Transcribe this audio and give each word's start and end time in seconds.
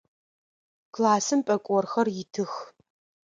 Классым 0.95 1.39
пӏэкӏорхэр 1.45 2.07
итых. 2.21 2.53